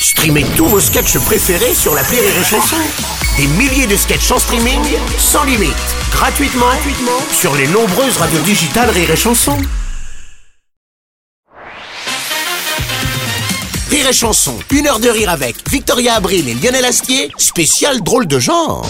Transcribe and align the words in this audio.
Streamez 0.00 0.44
tous 0.56 0.66
vos 0.66 0.80
sketchs 0.80 1.18
préférés 1.18 1.74
sur 1.74 1.94
la 1.94 2.02
Rire 2.02 2.20
et 2.22 2.44
Chanson. 2.44 2.76
Des 3.36 3.46
milliers 3.48 3.86
de 3.86 3.96
sketchs 3.96 4.30
en 4.30 4.38
streaming, 4.38 4.80
sans 5.18 5.44
limite, 5.44 5.74
gratuitement, 6.12 6.66
gratuitement 6.66 7.20
sur 7.32 7.54
les 7.56 7.66
nombreuses 7.66 8.16
radios 8.16 8.40
digitales 8.40 8.90
Rire 8.90 9.10
et 9.10 9.16
Chanson. 9.16 9.56
Rire 13.90 14.08
et 14.08 14.12
Chanson, 14.12 14.54
une 14.70 14.86
heure 14.86 15.00
de 15.00 15.08
rire 15.08 15.30
avec 15.30 15.56
Victoria 15.70 16.14
Abril 16.14 16.48
et 16.48 16.54
Lionel 16.54 16.84
Astier, 16.84 17.30
spécial 17.36 18.00
drôle 18.02 18.26
de 18.26 18.38
genre. 18.38 18.86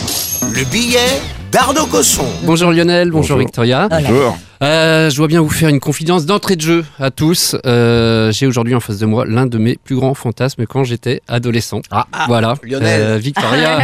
Le 0.53 0.65
billet 0.65 1.23
d'Arnaud 1.51 1.87
Cosson. 1.87 2.27
Bonjour 2.43 2.71
Lionel, 2.71 3.11
bonjour, 3.11 3.39
Victoria. 3.39 3.89
Bonjour. 3.89 4.37
Euh, 4.61 5.09
je 5.09 5.17
dois 5.17 5.29
bien 5.29 5.41
vous 5.41 5.49
faire 5.51 5.69
une 5.69 5.79
confidence 5.79 6.27
d'entrée 6.27 6.57
de 6.57 6.61
jeu 6.61 6.85
à 6.99 7.11
tous. 7.13 7.55
Euh, 7.65 8.33
J'ai 8.33 8.47
aujourd'hui 8.47 8.75
en 8.75 8.81
face 8.81 8.99
de 8.99 9.07
moi 9.07 9.25
l'un 9.25 9.47
de 9.47 9.57
mes 9.57 9.77
plus 9.83 9.95
grands 9.95 10.15
fantasmes 10.15 10.67
quand 10.67 10.83
j'étais 10.83 11.23
adolescent. 11.29 11.81
voilà. 12.27 12.55
Lionel. 12.65 13.01
Euh, 13.01 13.19
Victoria. 13.19 13.79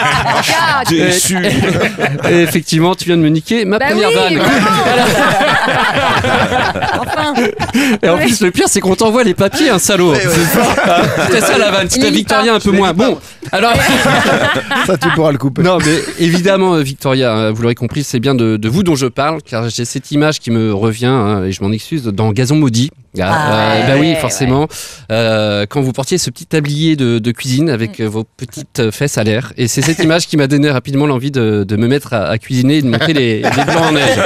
Déçu. 0.88 1.36
Et 2.30 2.34
effectivement, 2.42 2.94
tu 2.94 3.04
viens 3.06 3.16
de 3.18 3.22
me 3.22 3.28
niquer 3.28 3.64
ma 3.66 3.78
Bah 3.78 3.88
première 3.90 4.08
oui, 4.08 4.14
vanne. 4.14 4.40
Enfin, 7.00 7.34
Et 8.02 8.08
en 8.08 8.18
plus, 8.18 8.40
le 8.40 8.50
pire, 8.50 8.66
c'est 8.68 8.80
qu'on 8.80 8.94
t'envoie 8.94 9.24
les 9.24 9.34
papiers, 9.34 9.70
un 9.70 9.78
salaud. 9.78 10.14
C'était 10.14 11.40
ça 11.40 11.58
la 11.58 11.70
vanne. 11.70 11.88
C'était 11.90 12.10
Victoria 12.10 12.52
pas. 12.52 12.56
un 12.56 12.60
peu 12.60 12.70
moins. 12.72 12.92
Bon, 12.92 13.18
alors. 13.52 13.72
Ça, 14.86 14.96
tu 14.96 15.08
pourras 15.10 15.32
le 15.32 15.38
couper. 15.38 15.62
Non, 15.62 15.78
mais 15.78 16.00
évidemment, 16.18 16.74
euh, 16.74 16.82
Victoria, 16.82 17.32
hein, 17.32 17.50
vous 17.52 17.62
l'aurez 17.62 17.74
compris, 17.74 18.04
c'est 18.04 18.20
bien 18.20 18.34
de, 18.34 18.56
de 18.56 18.68
vous 18.68 18.82
dont 18.82 18.96
je 18.96 19.06
parle, 19.06 19.40
car 19.42 19.68
j'ai 19.68 19.84
cette 19.90 20.10
image 20.12 20.38
qui 20.38 20.50
me 20.50 20.72
revient, 20.72 21.06
hein, 21.06 21.44
et 21.44 21.52
je 21.52 21.62
m'en 21.62 21.72
excuse, 21.72 22.04
dans 22.04 22.32
Gazon 22.32 22.56
maudit. 22.56 22.90
Ah, 23.18 23.22
Euh, 23.50 23.80
ouais, 23.80 23.86
bah 23.88 23.94
oui, 23.98 24.08
ouais, 24.10 24.14
forcément. 24.16 24.68
Euh, 25.10 25.66
quand 25.68 25.80
vous 25.80 25.92
portiez 25.92 26.16
ce 26.18 26.30
petit 26.30 26.46
tablier 26.46 26.94
de, 26.96 27.18
de 27.18 27.30
cuisine 27.32 27.68
avec 27.70 27.98
Mm. 27.98 28.02
euh, 28.04 28.08
vos 28.08 28.24
petites 28.24 28.90
fesses 28.92 29.18
à 29.18 29.24
l'air. 29.24 29.52
Et 29.56 29.66
c'est 29.68 29.82
cette 29.82 29.98
image 29.98 30.26
qui 30.28 30.36
m'a 30.36 30.46
donné 30.46 30.70
rapidement 30.70 31.06
l'envie 31.06 31.30
de, 31.32 31.64
de 31.66 31.76
me 31.76 31.88
mettre 31.88 32.12
à, 32.14 32.26
à 32.28 32.38
cuisiner 32.38 32.76
et 32.78 32.82
de 32.82 32.88
montrer 32.88 33.12
les, 33.12 33.36
les 33.42 33.64
blancs 33.64 33.82
en 33.88 33.92
neige. 33.92 34.18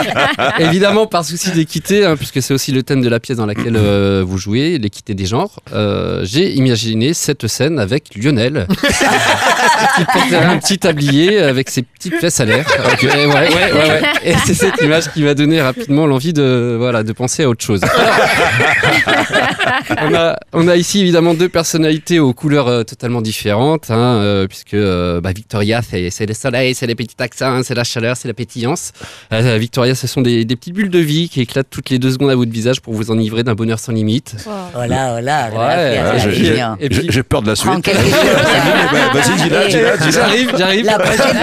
Évidemment, 0.58 1.06
par 1.06 1.24
souci 1.24 1.50
d'équité, 1.50 2.04
hein, 2.04 2.16
puisque 2.16 2.42
c'est 2.42 2.52
aussi 2.54 2.72
le 2.72 2.82
thème 2.82 3.00
de 3.00 3.08
la 3.08 3.20
pièce 3.20 3.38
dans 3.38 3.46
laquelle 3.46 3.76
euh, 3.76 4.22
vous 4.26 4.38
jouez, 4.38 4.78
l'équité 4.78 5.14
des 5.14 5.26
genres, 5.26 5.60
euh, 5.72 6.20
j'ai 6.24 6.52
imaginé 6.52 7.14
cette 7.14 7.46
scène 7.46 7.78
avec 7.78 8.14
Lionel 8.16 8.66
qui 9.96 10.04
portait 10.04 10.36
un 10.36 10.58
petit 10.58 10.78
tablier 10.78 11.38
avec 11.38 11.70
ses 11.70 11.82
petites 11.82 12.16
fesses 12.16 12.40
à 12.40 12.44
l'air. 12.44 12.66
Ouais. 13.02 14.02
Et 14.24 14.34
c'est 14.44 14.54
cette 14.54 14.80
image 14.82 15.10
qui 15.12 15.22
m'a 15.22 15.34
donné 15.34 15.60
rapidement 15.62 16.06
l'envie 16.06 16.32
de, 16.32 16.76
voilà, 16.78 17.02
de 17.02 17.12
penser 17.12 17.44
à 17.44 17.48
autre 17.48 17.64
chose. 17.64 17.80
on, 20.02 20.14
a, 20.14 20.36
on 20.52 20.68
a 20.68 20.76
ici 20.76 21.00
évidemment 21.00 21.34
deux 21.34 21.48
personnalités 21.48 22.18
aux 22.18 22.32
couleurs 22.32 22.68
euh, 22.68 22.82
totalement 22.82 23.20
différentes, 23.22 23.90
hein, 23.90 24.16
euh, 24.20 24.46
puisque 24.46 24.74
euh, 24.74 25.20
bah, 25.20 25.30
Victoria, 25.34 25.80
c'est 25.82 26.26
le 26.26 26.34
soleil, 26.34 26.74
c'est 26.74 26.86
les 26.86 26.94
petits 26.94 27.16
accents, 27.18 27.60
c'est 27.64 27.74
la 27.74 27.84
chaleur, 27.84 28.16
c'est 28.16 28.28
la 28.28 28.34
pétillance. 28.34 28.92
Euh, 29.32 29.56
Victoria, 29.58 29.94
ce 29.94 30.06
sont 30.06 30.20
des, 30.22 30.44
des 30.44 30.56
petites 30.56 30.74
bulles 30.74 30.90
de 30.90 30.98
vie 30.98 31.28
qui 31.28 31.40
éclatent 31.40 31.70
toutes 31.70 31.90
les 31.90 31.98
deux 31.98 32.10
secondes 32.12 32.30
à 32.30 32.34
votre 32.36 32.50
visage 32.52 32.80
pour 32.80 32.94
vous 32.94 33.10
enivrer 33.10 33.42
d'un 33.42 33.54
bonheur 33.54 33.78
sans 33.78 33.92
limite. 33.92 34.36
Hola, 34.74 35.14
Ouais, 35.16 35.22
gracias, 35.22 36.26
Ouais, 36.28 36.88
j'ai- 37.10 37.22
peur 37.22 37.42
de 37.42 37.48
la 37.48 37.56
suite. 37.56 37.86
Vas-y, 37.86 39.42
dis-la, 39.42 39.66
dis-la, 39.68 39.96
dis-la. 39.96 40.10
j'arrive, 40.10 40.52
j'arrive. 40.56 40.84
La 40.86 40.98
prochaine 40.98 41.36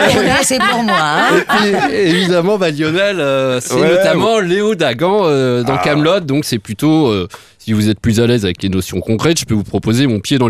c'est 0.44 0.60
pour 0.62 0.84
moi. 0.84 0.96
hein. 1.00 1.38
Et 1.38 1.72
puis, 1.72 1.96
évidemment, 1.96 2.58
bah, 2.58 2.72
Lionel, 2.72 3.20
euh, 3.20 3.60
c'est 3.60 3.74
Ouais, 3.74 3.90
notamment 3.90 4.40
Léo 4.40 4.76
Dagan 4.76 5.24
euh, 5.26 5.64
dans 5.64 5.76
Ah. 5.76 5.82
Camelot, 5.84 6.20
donc 6.22 6.46
c'est 6.46 6.60
plutôt. 6.74 7.08
euh, 7.08 7.28
si 7.60 7.72
vous 7.72 7.88
êtes 7.90 8.00
plus 8.00 8.20
à 8.20 8.28
l'aise 8.28 8.44
avec 8.44 8.62
les 8.62 8.68
notions 8.68 9.00
concrètes, 9.00 9.40
je 9.40 9.46
peux 9.46 9.54
vous 9.54 9.64
proposer 9.64 10.06
mon 10.06 10.20
pied 10.20 10.38
dans. 10.38 10.50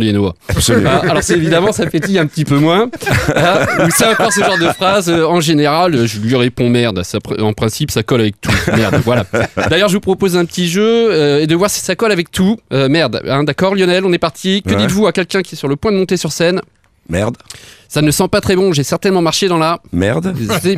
Absolument. 0.49 0.89
Ah, 1.03 1.09
alors 1.11 1.21
c'est 1.21 1.35
évidemment 1.35 1.71
ça 1.71 1.85
pétille 1.85 2.17
un 2.17 2.25
petit 2.25 2.43
peu 2.45 2.57
moins. 2.57 2.89
Ah, 3.35 3.85
ou 3.85 3.89
c'est 3.95 4.07
encore 4.07 4.33
ce 4.33 4.39
genre 4.39 4.57
de 4.57 4.67
phrase. 4.69 5.09
euh, 5.09 5.25
en 5.25 5.39
général, 5.39 6.07
je 6.07 6.19
lui 6.19 6.35
réponds 6.35 6.69
merde. 6.69 7.03
Ça 7.03 7.19
en 7.39 7.53
principe, 7.53 7.91
ça 7.91 8.01
colle 8.03 8.21
avec 8.21 8.41
tout. 8.41 8.51
Merde. 8.75 8.99
Voilà. 9.05 9.25
D'ailleurs, 9.69 9.89
je 9.89 9.93
vous 9.95 9.99
propose 10.01 10.35
un 10.37 10.45
petit 10.45 10.67
jeu 10.67 10.81
euh, 11.11 11.41
et 11.41 11.47
de 11.47 11.55
voir 11.55 11.69
si 11.69 11.81
ça 11.81 11.95
colle 11.95 12.11
avec 12.11 12.31
tout. 12.31 12.57
Merde. 12.71 13.21
Hein, 13.27 13.43
D'accord, 13.43 13.75
Lionel, 13.75 14.05
on 14.05 14.13
est 14.13 14.17
parti. 14.17 14.61
Que 14.63 14.71
Ouais. 14.71 14.77
dites-vous 14.77 15.05
à 15.07 15.11
quelqu'un 15.11 15.41
qui 15.43 15.53
est 15.55 15.57
sur 15.57 15.67
le 15.67 15.75
point 15.75 15.91
de 15.91 15.97
monter 15.97 16.17
sur 16.17 16.31
scène 16.31 16.61
Merde. 17.09 17.35
Ça 17.89 18.01
ne 18.01 18.09
sent 18.11 18.27
pas 18.31 18.41
très 18.41 18.55
bon. 18.55 18.73
J'ai 18.73 18.83
certainement 18.83 19.21
marché 19.21 19.47
dans 19.47 19.57
la. 19.59 19.79
Merde. 19.91 20.33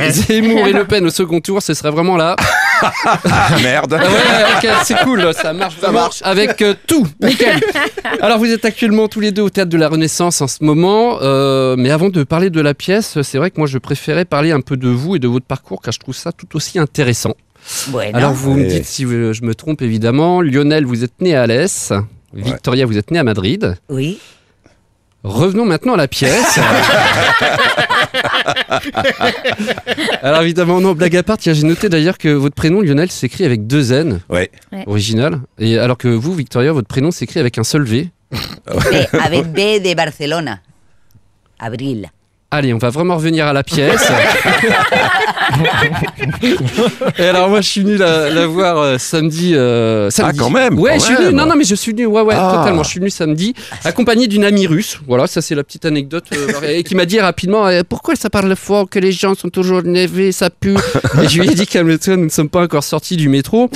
Zemmour 0.09 0.67
et 0.67 0.73
Le 0.73 0.83
Pen 0.85 1.05
au 1.05 1.09
second 1.09 1.39
tour, 1.39 1.61
ce 1.61 1.73
serait 1.73 1.91
vraiment 1.91 2.17
là. 2.17 2.35
Ah, 2.81 3.49
merde. 3.63 3.97
Ah 3.99 4.03
ouais, 4.03 4.69
ok, 4.69 4.75
c'est 4.83 4.97
cool, 5.03 5.33
ça 5.33 5.53
marche, 5.53 5.75
ça 5.79 5.91
marche 5.91 6.19
avec 6.23 6.61
euh, 6.61 6.73
tout, 6.87 7.07
nickel. 7.21 7.59
Alors 8.21 8.37
vous 8.39 8.51
êtes 8.51 8.65
actuellement 8.65 9.07
tous 9.07 9.19
les 9.19 9.31
deux 9.31 9.41
au 9.43 9.49
théâtre 9.49 9.69
de 9.69 9.77
la 9.77 9.87
Renaissance 9.89 10.41
en 10.41 10.47
ce 10.47 10.63
moment, 10.63 11.19
euh, 11.21 11.75
mais 11.77 11.91
avant 11.91 12.09
de 12.09 12.23
parler 12.23 12.49
de 12.49 12.61
la 12.61 12.73
pièce, 12.73 13.21
c'est 13.21 13.37
vrai 13.37 13.51
que 13.51 13.59
moi 13.59 13.67
je 13.67 13.77
préférais 13.77 14.25
parler 14.25 14.51
un 14.51 14.61
peu 14.61 14.77
de 14.77 14.89
vous 14.89 15.15
et 15.15 15.19
de 15.19 15.27
votre 15.27 15.45
parcours, 15.45 15.81
car 15.81 15.93
je 15.93 15.99
trouve 15.99 16.15
ça 16.15 16.31
tout 16.31 16.55
aussi 16.55 16.79
intéressant. 16.79 17.33
Bueno, 17.87 18.15
Alors 18.17 18.33
vous 18.33 18.53
me 18.53 18.61
Ouais. 18.61 18.67
dites 18.67 18.85
si 18.85 19.03
je 19.03 19.33
je 19.33 19.41
me 19.43 19.55
trompe 19.55 19.81
évidemment. 19.81 20.41
Lionel, 20.41 20.85
vous 20.85 21.03
êtes 21.03 21.19
né 21.21 21.35
à 21.35 21.43
Alès. 21.43 21.93
Victoria, 22.33 22.85
vous 22.85 22.97
êtes 22.97 23.11
né 23.11 23.19
à 23.19 23.23
Madrid. 23.23 23.75
oui. 23.89 24.19
Revenons 25.27 25.65
maintenant 25.65 25.95
à 25.95 25.97
la 25.97 26.07
pièce. 26.07 26.59
Alors 30.21 30.41
évidemment, 30.43 30.79
non, 30.81 30.93
blague 30.93 31.15
à 31.17 31.23
part, 31.23 31.37
tiens, 31.39 31.53
j'ai 31.53 31.63
noté 31.63 31.89
d'ailleurs 31.89 32.17
que 32.19 32.29
votre 32.29 32.53
prénom, 32.55 32.81
Lionel, 32.81 33.09
s'écrit 33.11 33.43
avec 33.43 33.65
deux 33.67 33.91
N, 33.91 34.21
Ouais. 34.29 34.51
original. 34.85 35.39
Et 35.57 35.77
alors 35.79 35.97
que 35.97 36.07
vous, 36.07 36.33
Victoria, 36.35 36.71
votre 36.71 36.87
prénom 36.87 37.09
s'écrit 37.11 37.39
avec 37.39 37.57
un 37.57 37.63
seul 37.63 37.83
V. 37.83 38.09
B, 38.31 38.37
avec 39.19 39.51
B 39.51 39.57
de 39.83 39.95
Barcelona. 39.95 40.59
Abril. 41.59 42.09
Allez, 42.55 42.73
on 42.73 42.77
va 42.77 42.89
vraiment 42.89 43.15
revenir 43.17 43.47
à 43.47 43.53
la 43.53 43.63
pièce. 43.63 44.09
Et 47.19 47.23
alors 47.25 47.49
moi, 47.49 47.59
je 47.61 47.67
suis 47.67 47.81
venu 47.81 47.97
la, 47.97 48.29
la 48.29 48.47
voir 48.47 48.77
euh, 48.77 48.97
samedi, 48.97 49.53
euh, 49.55 50.09
samedi. 50.09 50.37
Ah, 50.39 50.43
quand 50.43 50.49
même, 50.49 50.79
Ouais, 50.79 50.91
quand 50.93 50.99
je 50.99 51.05
suis 51.05 51.15
venu. 51.15 51.33
Non, 51.33 51.45
non, 51.45 51.55
mais 51.57 51.65
je 51.65 51.75
suis 51.75 51.91
venu. 51.91 52.05
Ouais, 52.05 52.21
ouais, 52.21 52.33
Ah. 52.37 52.55
totalement. 52.59 52.83
Je 52.83 52.89
suis 52.89 52.99
venu 52.99 53.09
samedi, 53.09 53.53
accompagné 53.83 54.27
d'une 54.27 54.45
amie 54.45 54.67
russe. 54.67 54.99
Voilà, 55.05 55.27
ça 55.27 55.41
c'est 55.41 55.53
la 55.55 55.63
petite 55.65 55.83
anecdote. 55.85 56.23
euh, 56.33 56.69
et 56.69 56.83
qui 56.83 56.95
m'a 56.95 57.05
dit 57.05 57.19
rapidement 57.19 57.67
euh, 57.67 57.81
pourquoi 57.87 58.15
ça 58.15 58.29
parle 58.29 58.55
fort, 58.55 58.89
que 58.89 58.99
les 58.99 59.11
gens 59.11 59.35
sont 59.35 59.49
toujours 59.49 59.83
névés, 59.83 60.31
ça 60.31 60.49
pue? 60.49 60.75
et 61.21 61.27
je 61.27 61.41
lui 61.41 61.49
ai 61.49 61.53
dit 61.55 61.67
calme-toi, 61.67 62.15
nous 62.15 62.25
ne 62.25 62.29
sommes 62.29 62.49
pas 62.49 62.61
encore 62.61 62.83
sortis 62.85 63.17
du 63.17 63.27
métro. 63.29 63.69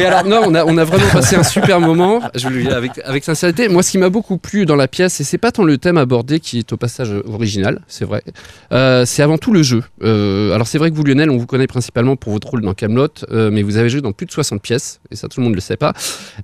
et 0.00 0.04
alors 0.06 0.24
non, 0.24 0.42
on 0.46 0.54
a, 0.54 0.64
on 0.64 0.78
a 0.78 0.84
vraiment 0.84 1.08
passé 1.12 1.34
un 1.36 1.42
super 1.42 1.80
moment. 1.80 2.20
Je 2.36 2.48
lui 2.48 2.68
avec 2.68 2.92
avec 3.04 3.24
sincérité. 3.24 3.68
Moi, 3.68 3.82
ce 3.82 3.90
qui 3.90 3.98
m'a 3.98 4.08
beaucoup 4.10 4.38
plu 4.38 4.64
dans 4.64 4.76
la 4.76 4.86
pièce, 4.88 5.20
et 5.20 5.24
c'est 5.24 5.38
pas 5.38 5.50
tant 5.52 5.64
le 5.64 5.76
thème 5.78 5.98
abordé 5.98 6.38
qui 6.40 6.58
est 6.60 6.72
au 6.72 6.76
passage 6.76 7.10
original, 7.26 7.80
c'est 7.88 8.04
vrai. 8.04 8.22
Euh, 8.72 9.04
c'est 9.06 9.22
avant 9.22 9.38
tout 9.38 9.52
le 9.52 9.62
jeu. 9.62 9.82
Euh, 10.02 10.52
alors 10.54 10.66
c'est 10.66 10.78
vrai 10.78 10.90
que 10.90 10.96
vous, 10.96 11.04
Lionel, 11.04 11.30
on 11.30 11.36
vous 11.36 11.46
connaît 11.46 11.66
principalement 11.66 12.16
pour 12.16 12.32
votre 12.32 12.48
rôle 12.48 12.62
dans 12.62 12.74
Camelot, 12.74 13.08
mais 13.30 13.62
vous 13.62 13.76
avez 13.76 13.88
joué 13.88 14.00
dans 14.00 14.12
plus 14.12 14.26
de 14.26 14.32
60 14.32 14.60
pièces, 14.62 15.00
et 15.10 15.16
ça 15.16 15.28
tout 15.28 15.40
le 15.40 15.44
monde 15.44 15.52
ne 15.52 15.56
le 15.56 15.60
sait 15.60 15.76
pas. 15.76 15.92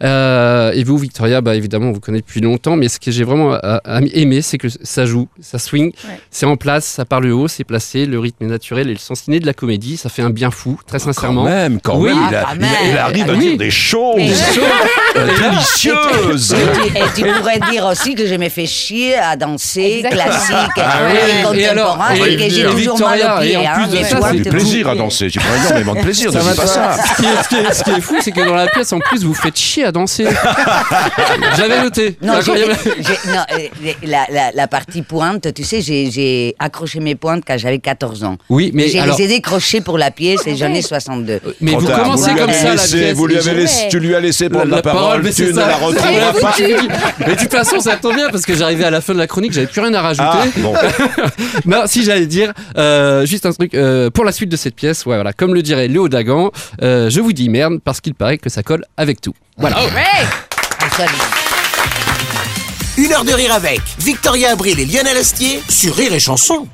Euh, 0.03 0.73
et 0.73 0.85
vous, 0.85 0.99
Victoria, 0.99 1.41
bah, 1.41 1.55
évidemment, 1.55 1.89
on 1.89 1.93
vous 1.93 2.01
connaît 2.01 2.21
depuis 2.21 2.41
longtemps, 2.41 2.77
mais 2.77 2.89
ce 2.89 2.99
que 2.99 3.11
j'ai 3.11 3.25
vraiment 3.25 3.55
euh, 3.55 3.79
aimé, 4.13 4.43
c'est 4.43 4.59
que 4.59 4.69
ça 4.69 5.07
joue, 5.07 5.29
ça 5.41 5.59
swing, 5.59 5.93
Ouais. 6.05 6.19
c'est 6.31 6.47
en 6.47 6.57
place, 6.57 6.85
ça 6.85 7.05
parle 7.05 7.27
haut, 7.31 7.49
c'est 7.49 7.65
placé, 7.65 8.07
le 8.07 8.19
rythme 8.19 8.45
est 8.45 8.49
naturel 8.49 8.89
et 8.89 8.93
le 8.93 8.99
sens 8.99 9.27
inné 9.27 9.41
de 9.41 9.47
la 9.47 9.55
comédie, 9.55 9.97
ça 9.97 10.09
fait 10.09 10.23
un 10.23 10.31
bien 10.31 10.51
fou, 10.51 10.79
très 10.87 10.99
sincèrement. 10.99 11.45
même, 11.45 11.81
quand 11.81 11.99
Oui. 11.99 12.11
même. 12.11 12.19
Il, 12.31 12.35
a- 12.35 12.45
Ah, 12.47 12.53
quand 12.53 12.57
il 12.61 12.65
a- 12.65 12.69
il 12.83 12.89
même. 12.89 12.97
arrive 12.99 13.31
à 13.31 13.33
Oui. 13.35 13.49
dire 13.49 13.57
des 13.59 13.71
choses 13.71 14.43
euh, 15.17 15.29
délicieuses. 15.39 16.53
Et 16.55 16.57
tu, 16.91 16.99
et 16.99 17.03
tu 17.15 17.33
pourrais 17.33 17.61
dire 17.71 17.85
aussi 17.87 18.15
que 18.15 18.27
je 18.27 18.35
me 18.35 18.49
fais 18.49 18.67
chier 18.67 19.15
à 19.17 19.37
danser 19.37 20.03
Exactement. 20.05 20.25
classique 20.25 20.52
Ah 20.77 20.99
et 21.11 21.47
oui, 21.51 21.61
et 21.61 21.67
alors, 21.67 21.97
contemporain 21.97 22.15
et- 22.15 22.33
et 22.33 22.37
que 22.37 22.55
j'ai 22.55 22.63
toujours 22.65 22.77
Victoria, 22.97 23.29
mal 23.29 23.39
aux 23.39 23.43
et 23.43 23.57
en 23.57 23.61
hein, 23.63 23.73
plus 23.75 23.87
de 23.89 23.97
mais 23.97 24.05
ça, 24.05 24.17
toi, 24.17 24.29
c'est 24.31 24.37
Du 24.37 24.43
t'es 24.43 24.51
plaisir 24.51 24.89
à 24.89 24.95
danser. 24.95 25.29
J'ai 25.31 25.41
pas 25.41 25.47
énormément 25.67 25.95
de 25.95 26.01
plaisir. 26.01 26.33
Ne 26.33 26.39
dis 26.39 26.47
pas 26.47 26.55
pas. 26.55 26.67
ça. 26.67 26.97
Ce 27.17 27.23
qui, 27.23 27.27
est, 27.29 27.43
ce 27.43 27.49
qui 27.49 27.55
est- 27.57 27.73
ce 27.75 27.85
qui 27.85 27.91
est 27.91 28.01
fou, 28.01 28.17
c'est 28.21 28.33
que 28.33 28.41
dans 28.45 28.55
la 28.55 28.67
pièce, 28.69 28.93
en 28.93 28.99
plus, 29.01 29.25
vous 29.25 29.35
faites 29.35 29.59
chier 29.59 29.85
à 29.85 29.93
danser. 29.93 30.27
J'avais 31.57 31.83
noté. 31.83 32.17
Non, 32.23 32.35
C'est 32.41 32.45
j'ai- 32.57 32.63
incroyable. 32.63 32.79
j'ai- 32.99 33.31
non, 33.33 33.45
euh, 33.53 33.93
la, 34.05 34.27
la- 34.31 34.51
la 34.55 34.69
partie 34.69 35.03
pointe, 35.03 35.53
tu 35.55 35.65
sais, 35.65 35.81
j'ai- 35.81 36.11
j'ai 36.11 36.55
accroché 36.59 37.01
mes 37.01 37.15
pointes 37.15 37.43
quand 37.47 37.59
j'avais 37.59 37.79
14 37.79 38.25
ans. 38.25 38.37
Oui, 38.49 38.71
mais 38.75 38.89
J'ai 38.89 39.01
alors, 39.01 39.17
les 39.19 39.25
ai 39.25 39.29
décrochés 39.29 39.81
pour 39.81 39.99
la 39.99 40.11
pièce 40.11 40.47
et 40.47 40.57
j'en 40.57 40.73
ai 40.73 40.83
62. 40.83 41.41
mais 41.61 41.73
Trop 41.73 41.81
vous 41.81 41.87
tard. 41.87 42.03
commencez 42.03 42.35
comme 42.35 42.53
ça 42.53 42.75
la 42.75 42.83
pièce. 42.83 43.15
Vous 43.15 43.27
lui 43.27 43.37
avez 43.39 43.55
laissé, 43.55 43.89
tu 43.91 43.99
lui 44.01 44.15
as 44.15 44.21
laissé 44.21 44.49
prendre 44.49 44.71
la, 44.71 44.83
parole, 44.83 45.23
mais 45.23 45.33
tu 45.33 45.45
ne 45.45 45.53
la 45.57 45.77
retrouveras 45.77 46.33
pas. 46.41 46.55
Mais 47.27 47.35
de 47.35 47.41
toute 47.41 47.51
façon, 47.53 47.81
ça 47.81 47.97
tombe 47.97 48.15
bien 48.15 48.29
parce 48.31 48.45
que 48.45 48.55
j'arrivais 48.55 48.85
à 48.85 48.91
la 48.91 49.01
fin 49.01 49.13
de 49.15 49.19
la 49.19 49.27
chronique, 49.27 49.53
j'avais 49.53 49.67
plus 49.67 49.81
rien 49.81 49.95
à 49.95 50.01
rajouter. 50.03 50.42
Ah, 50.43 50.47
bon. 50.59 50.75
Non, 51.67 51.83
si 51.87 52.05
j'allais 52.05 52.27
dire 52.27 52.53
euh, 52.77 53.25
juste 53.27 53.47
un 53.47 53.53
truc 53.53 53.75
euh, 53.75 54.11
pour 54.11 54.25
la 54.25 54.33
suite 54.33 54.49
de 54.49 54.57
cette 54.57 54.75
pièce, 54.75 55.07
ouais, 55.07 55.15
voilà, 55.17 55.33
comme 55.33 55.55
le 55.55 55.63
dirait 55.63 55.89
Léo 55.89 56.09
Dagan, 56.09 56.51
euh, 56.83 57.11
je 57.11 57.21
vous 57.21 57.33
dis 57.33 57.49
merde 57.49 57.79
parce 57.85 58.01
qu'il 58.01 58.15
paraît 58.15 58.39
que 58.39 58.51
ça 58.51 58.63
colle 58.63 58.85
avec 58.97 59.21
tout. 59.21 59.35
Voilà. 59.57 59.77
ouais. 59.85 60.27
Absolument. 60.81 61.25
Une 62.99 63.13
heure 63.13 63.25
de 63.25 63.33
rire 63.33 63.53
avec 63.53 63.81
Victoria 63.99 64.51
Abril 64.51 64.79
et 64.79 64.85
Lionel 64.85 65.17
Astier 65.17 65.63
sur 65.69 65.95
Rire 65.95 66.13
et 66.13 66.21
Chanson. 66.21 66.67